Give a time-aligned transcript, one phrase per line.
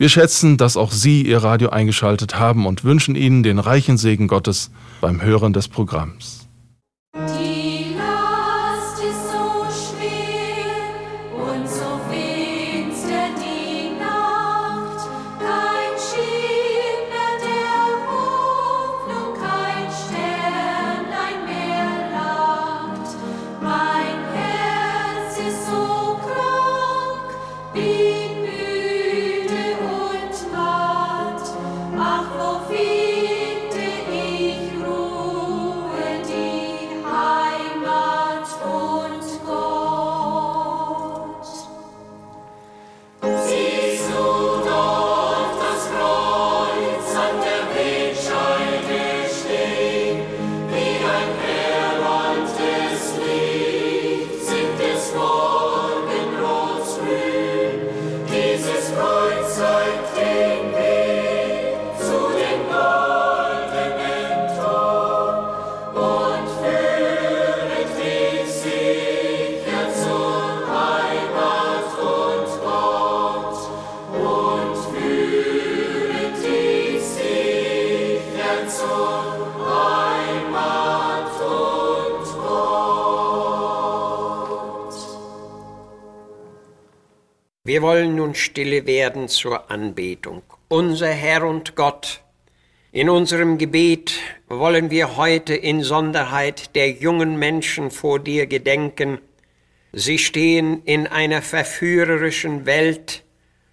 [0.00, 4.28] wir schätzen, dass auch Sie Ihr Radio eingeschaltet haben und wünschen Ihnen den reichen Segen
[4.28, 4.70] Gottes
[5.02, 6.39] beim Hören des Programms.
[87.70, 90.42] Wir wollen nun stille werden zur Anbetung.
[90.66, 92.20] Unser Herr und Gott,
[92.90, 94.14] in unserem Gebet
[94.48, 99.20] wollen wir heute in Sonderheit der jungen Menschen vor dir gedenken.
[99.92, 103.22] Sie stehen in einer verführerischen Welt,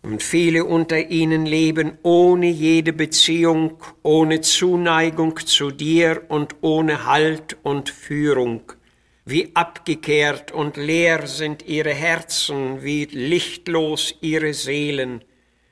[0.00, 7.58] und viele unter ihnen leben ohne jede Beziehung, ohne Zuneigung zu dir und ohne Halt
[7.62, 8.72] und Führung.
[9.24, 15.22] Wie abgekehrt und leer sind ihre Herzen, wie lichtlos ihre Seelen.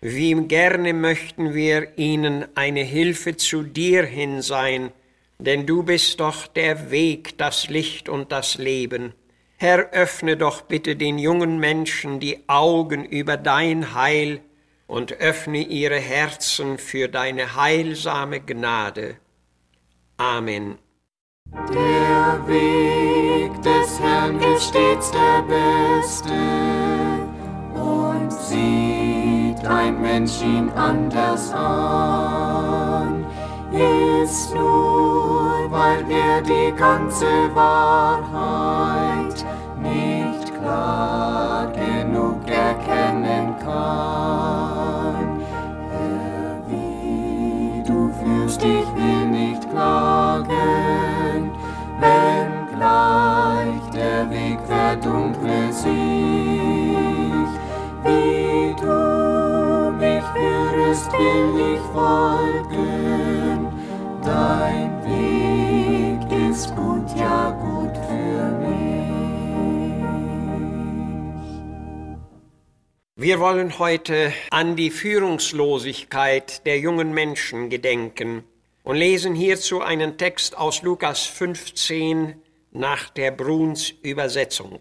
[0.01, 4.93] Wie gerne möchten wir ihnen eine Hilfe zu dir hin sein,
[5.39, 9.15] denn du bist doch der Weg, das Licht und das Leben.
[9.57, 14.41] Herr, öffne doch bitte den jungen Menschen die Augen über dein Heil
[14.87, 19.17] und öffne ihre Herzen für deine heilsame Gnade.
[20.17, 20.79] Amen.
[21.53, 26.33] Der Weg des Herrn ist stets der beste.
[27.75, 33.27] Und sieht ein Mensch ihn anders an,
[33.73, 39.45] ist nur, weil er die ganze Wahrheit
[39.83, 41.40] nicht klar
[55.21, 55.91] verdunkle sich,
[58.05, 63.69] wie du mich führest, will ich folgen.
[64.23, 69.11] Dein Weg ist gut, ja gut für mich.
[73.17, 78.45] Wir wollen heute an die Führungslosigkeit der jungen Menschen gedenken
[78.83, 82.41] und lesen hierzu einen Text aus Lukas 15
[82.73, 84.81] nach der Bruns Übersetzung.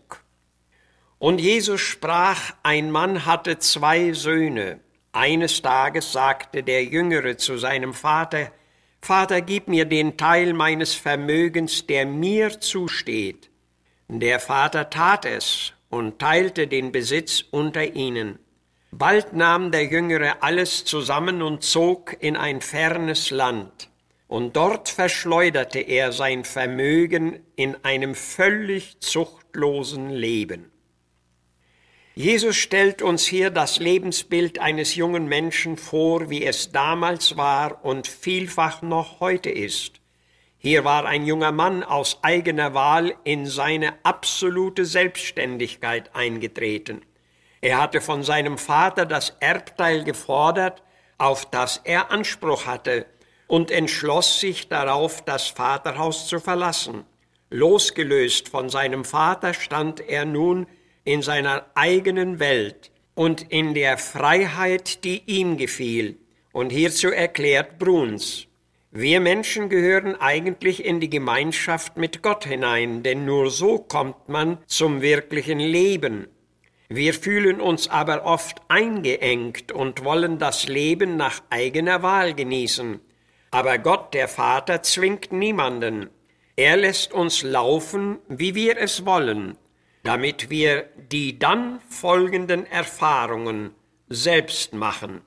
[1.19, 4.79] Und Jesus sprach, ein Mann hatte zwei Söhne.
[5.11, 8.51] Eines Tages sagte der Jüngere zu seinem Vater,
[9.01, 13.49] Vater, gib mir den Teil meines Vermögens, der mir zusteht.
[14.07, 18.39] Der Vater tat es und teilte den Besitz unter ihnen.
[18.91, 23.89] Bald nahm der Jüngere alles zusammen und zog in ein fernes Land
[24.29, 30.71] und dort verschleuderte er sein Vermögen in einem völlig zuchtlosen Leben.
[32.21, 38.09] Jesus stellt uns hier das Lebensbild eines jungen Menschen vor, wie es damals war und
[38.09, 40.01] vielfach noch heute ist.
[40.57, 47.03] Hier war ein junger Mann aus eigener Wahl in seine absolute Selbstständigkeit eingetreten.
[47.61, 50.83] Er hatte von seinem Vater das Erbteil gefordert,
[51.17, 53.05] auf das er Anspruch hatte,
[53.47, 57.05] und entschloss sich darauf, das Vaterhaus zu verlassen.
[57.49, 60.67] Losgelöst von seinem Vater stand er nun
[61.09, 66.19] in seiner eigenen Welt und in der Freiheit, die ihm gefiel,
[66.51, 68.45] Und hierzu erklärt Bruns,
[68.91, 74.59] wir Menschen gehören eigentlich in die Gemeinschaft mit Gott hinein, denn nur so kommt man
[74.67, 76.27] zum wirklichen Leben.
[76.89, 82.99] Wir fühlen uns aber oft eingeengt und wollen das Leben nach eigener Wahl genießen.
[83.49, 86.09] Aber Gott, der Vater, zwingt niemanden.
[86.55, 89.57] Er lässt uns laufen, wie wir es wollen,
[90.03, 93.71] damit wir die dann folgenden Erfahrungen
[94.07, 95.21] selbst machen.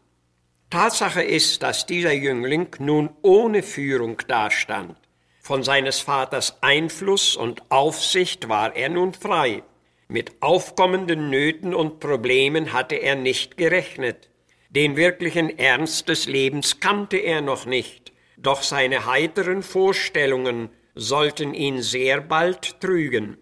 [0.70, 4.96] Tatsache ist, dass dieser Jüngling nun ohne Führung dastand.
[5.40, 9.62] Von seines Vaters Einfluss und Aufsicht war er nun frei.
[10.08, 14.30] Mit aufkommenden Nöten und Problemen hatte er nicht gerechnet.
[14.70, 21.82] Den wirklichen Ernst des Lebens kannte er noch nicht, doch seine heiteren Vorstellungen sollten ihn
[21.82, 23.36] sehr bald trügen.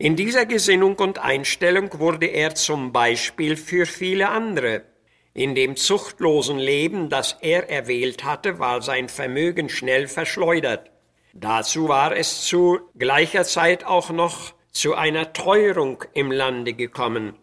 [0.00, 4.82] In dieser Gesinnung und Einstellung wurde er zum Beispiel für viele andere.
[5.34, 10.92] In dem zuchtlosen Leben, das er erwählt hatte, war sein Vermögen schnell verschleudert.
[11.32, 17.34] Dazu war es zu gleicher Zeit auch noch zu einer Teuerung im Lande gekommen.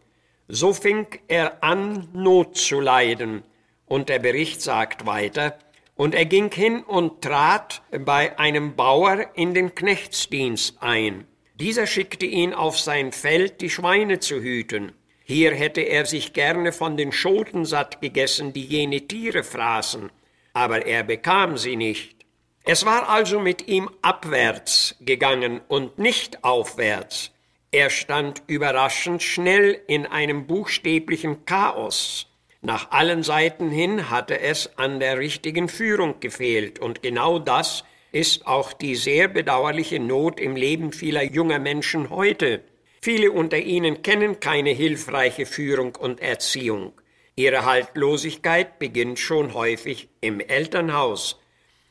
[0.48, 3.44] So fing er an, Not zu leiden.
[3.86, 5.60] Und der Bericht sagt weiter,
[5.96, 11.28] und er ging hin und trat bei einem Bauer in den Knechtsdienst ein.
[11.56, 14.92] Dieser schickte ihn auf sein Feld, die Schweine zu hüten.
[15.24, 20.12] Hier hätte er sich gerne von den Schoten satt gegessen, die jene Tiere fraßen,
[20.54, 22.26] aber er bekam sie nicht.
[22.66, 27.32] Es war also mit ihm abwärts gegangen und nicht aufwärts.
[27.72, 32.28] Er stand überraschend schnell in einem buchstäblichen Chaos.
[32.62, 38.48] Nach allen Seiten hin hatte es an der richtigen Führung gefehlt, und genau das ist
[38.48, 42.62] auch die sehr bedauerliche Not im Leben vieler junger Menschen heute.
[43.02, 46.94] Viele unter ihnen kennen keine hilfreiche Führung und Erziehung.
[47.36, 51.42] Ihre Haltlosigkeit beginnt schon häufig im Elternhaus.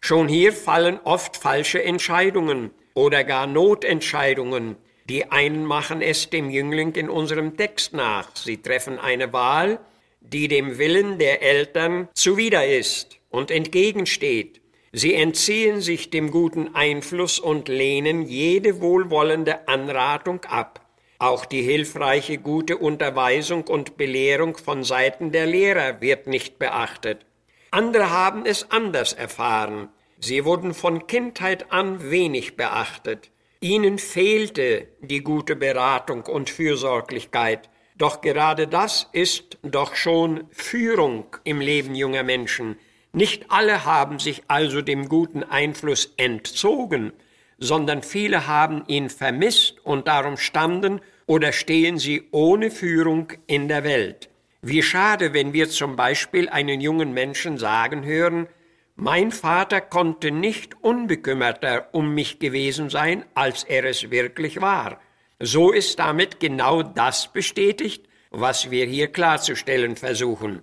[0.00, 4.76] Schon hier fallen oft falsche Entscheidungen oder gar Notentscheidungen.
[5.10, 8.34] Die einen machen es dem Jüngling in unserem Text nach.
[8.34, 9.78] Sie treffen eine Wahl,
[10.22, 14.63] die dem Willen der Eltern zuwider ist und entgegensteht.
[14.96, 20.86] Sie entziehen sich dem guten Einfluss und lehnen jede wohlwollende Anratung ab.
[21.18, 27.26] Auch die hilfreiche gute Unterweisung und Belehrung von Seiten der Lehrer wird nicht beachtet.
[27.72, 29.88] Andere haben es anders erfahren.
[30.20, 33.32] Sie wurden von Kindheit an wenig beachtet.
[33.58, 37.68] Ihnen fehlte die gute Beratung und Fürsorglichkeit.
[37.96, 42.76] Doch gerade das ist doch schon Führung im Leben junger Menschen.
[43.14, 47.12] Nicht alle haben sich also dem guten Einfluss entzogen,
[47.58, 53.84] sondern viele haben ihn vermisst und darum standen oder stehen sie ohne Führung in der
[53.84, 54.30] Welt.
[54.62, 58.48] Wie schade, wenn wir zum Beispiel einen jungen Menschen sagen hören,
[58.96, 65.00] mein Vater konnte nicht unbekümmerter um mich gewesen sein, als er es wirklich war.
[65.38, 70.62] So ist damit genau das bestätigt, was wir hier klarzustellen versuchen.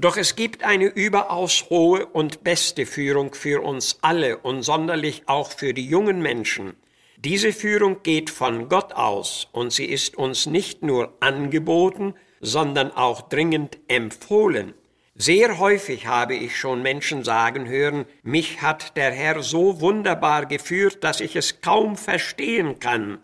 [0.00, 5.52] Doch es gibt eine überaus hohe und beste Führung für uns alle und sonderlich auch
[5.52, 6.74] für die jungen Menschen.
[7.18, 13.28] Diese Führung geht von Gott aus und sie ist uns nicht nur angeboten, sondern auch
[13.28, 14.72] dringend empfohlen.
[15.16, 21.04] Sehr häufig habe ich schon Menschen sagen hören, mich hat der Herr so wunderbar geführt,
[21.04, 23.18] dass ich es kaum verstehen kann,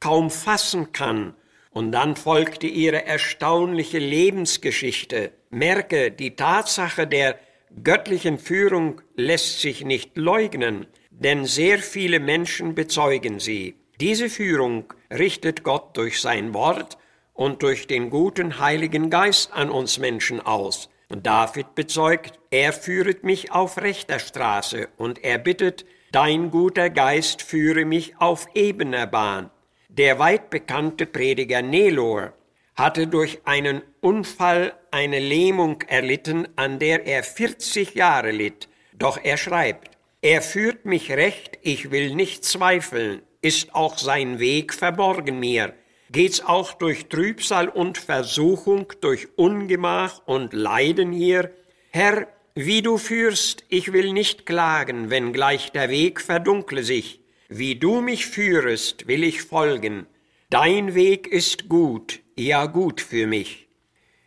[0.00, 1.34] kaum fassen kann.
[1.72, 5.32] Und dann folgte ihre erstaunliche Lebensgeschichte.
[5.50, 7.38] Merke, die Tatsache der
[7.82, 13.76] göttlichen Führung lässt sich nicht leugnen, denn sehr viele Menschen bezeugen sie.
[14.00, 16.98] Diese Führung richtet Gott durch sein Wort
[17.32, 20.90] und durch den guten Heiligen Geist an uns Menschen aus.
[21.08, 27.42] Und David bezeugt, er führet mich auf rechter Straße und er bittet, dein guter Geist
[27.42, 29.50] führe mich auf ebener Bahn.
[29.98, 32.32] Der weit bekannte Prediger Nelor
[32.76, 38.70] hatte durch einen Unfall eine Lähmung erlitten, an der er 40 Jahre litt.
[38.94, 44.72] Doch er schreibt, er führt mich recht, ich will nicht zweifeln, ist auch sein Weg
[44.72, 45.74] verborgen mir.
[46.10, 51.50] Geht's auch durch Trübsal und Versuchung, durch Ungemach und Leiden hier?
[51.90, 57.21] Herr, wie du führst, ich will nicht klagen, wenn gleich der Weg verdunkle sich.
[57.54, 60.06] Wie du mich führest, will ich folgen.
[60.48, 63.68] Dein Weg ist gut, ja gut für mich.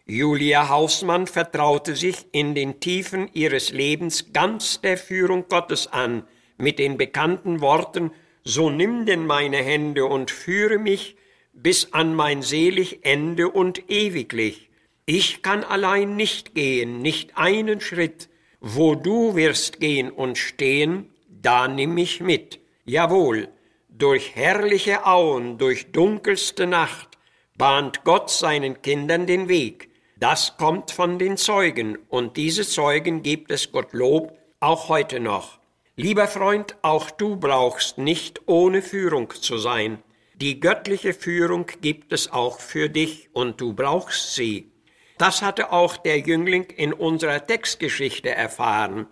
[0.05, 6.27] Julia Hausmann vertraute sich in den Tiefen ihres Lebens ganz der Führung Gottes an,
[6.59, 8.11] mit den bekannten Worten,
[8.43, 11.15] so nimm denn meine Hände und führe mich
[11.51, 14.69] bis an mein selig Ende und ewiglich.
[15.07, 18.29] Ich kann allein nicht gehen, nicht einen Schritt,
[18.59, 22.59] Wo du wirst gehen und stehen, da nimm mich mit.
[22.87, 23.47] Jawohl,
[23.89, 27.17] durch herrliche Auen, durch dunkelste Nacht
[27.57, 29.89] bahnt Gott seinen Kindern den Weg.
[30.17, 35.59] Das kommt von den Zeugen, und diese Zeugen gibt es Gottlob auch heute noch.
[35.95, 40.03] Lieber Freund, auch du brauchst nicht ohne Führung zu sein.
[40.35, 44.71] Die göttliche Führung gibt es auch für dich, und du brauchst sie.
[45.17, 49.07] Das hatte auch der Jüngling in unserer Textgeschichte erfahren.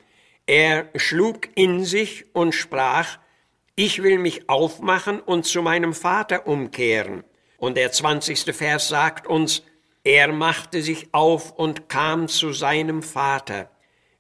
[0.46, 3.18] Er schlug in sich und sprach,
[3.76, 7.24] ich will mich aufmachen und zu meinem Vater umkehren.
[7.58, 9.64] Und der zwanzigste Vers sagt uns,
[10.04, 13.72] er machte sich auf und kam zu seinem Vater.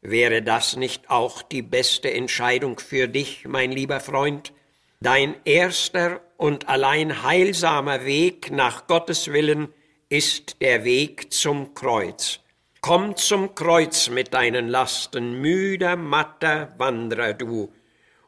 [0.02, 4.54] Wäre das nicht auch die beste Entscheidung für dich, mein lieber Freund?
[5.02, 9.74] Dein erster und allein heilsamer Weg nach Gottes Willen
[10.08, 12.40] ist der Weg zum Kreuz.
[12.80, 17.74] Komm zum Kreuz mit deinen Lasten, müder, matter Wanderer du.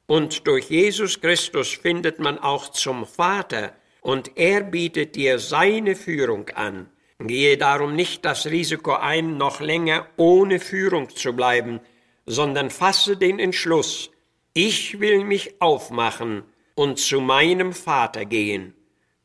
[0.07, 6.49] Und durch Jesus Christus findet man auch zum Vater, und er bietet dir seine Führung
[6.49, 6.91] an.
[7.17, 11.79] Gehe darum nicht das Risiko ein, noch länger ohne Führung zu bleiben,
[12.27, 14.11] sondern fasse den Entschluss,
[14.53, 16.43] ich will mich aufmachen
[16.75, 18.75] und zu meinem Vater gehen.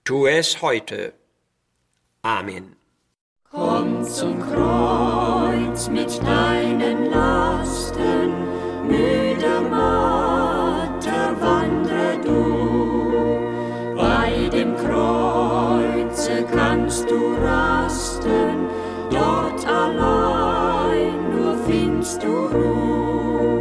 [0.04, 1.12] Tue es heute.
[2.22, 2.76] Amen.
[3.50, 8.32] Komm zum Kreuz mit deinen Lasten,
[8.86, 10.29] müder, matter
[17.08, 18.68] du rasten,
[19.10, 23.60] dort allein nur findest du Ruhe.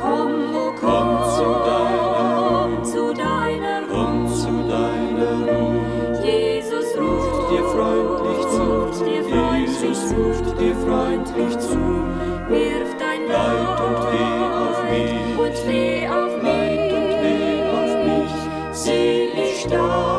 [0.00, 5.80] Komm, oh komm, zu deiner, zu deiner Ruhe, zu deiner Ruhe.
[6.22, 11.78] Jesus ruft dir freundlich zu, dir freundlich zu, ruft dir freundlich zu.
[12.48, 18.34] Wirf dein Leid und Weh auf mich, und weh auf mich, und weh auf mich.
[18.72, 20.17] Sieh, ich starb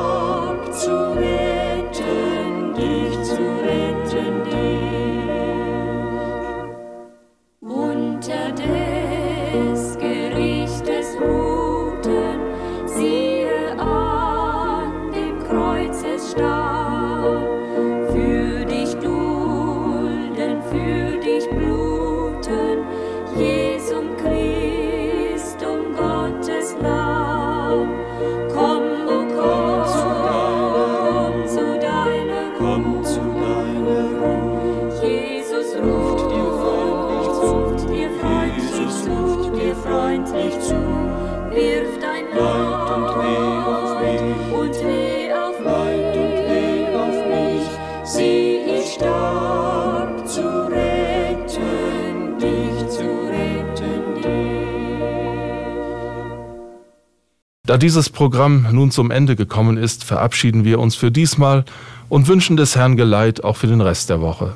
[57.69, 61.65] Da dieses Programm nun zum Ende gekommen ist, verabschieden wir uns für diesmal
[62.09, 64.55] und wünschen des Herrn Geleit auch für den Rest der Woche.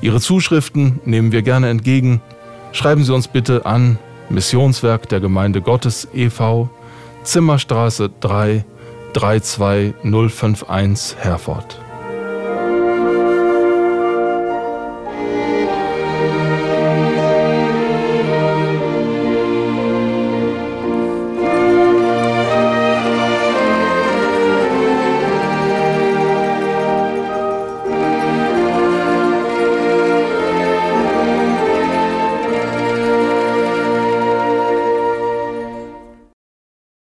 [0.00, 2.22] Ihre Zuschriften nehmen wir gerne entgegen.
[2.72, 3.98] Schreiben Sie uns bitte an
[4.30, 6.70] Missionswerk der Gemeinde Gottes e.V.,
[7.22, 8.64] Zimmerstraße 3,
[9.12, 11.82] 32051 Herford.